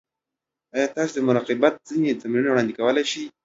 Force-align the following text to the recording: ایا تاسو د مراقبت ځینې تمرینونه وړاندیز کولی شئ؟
ایا 0.75 0.87
تاسو 0.95 1.11
د 1.15 1.19
مراقبت 1.27 1.73
ځینې 1.89 2.19
تمرینونه 2.21 2.51
وړاندیز 2.51 2.77
کولی 2.79 3.03
شئ؟ 3.11 3.23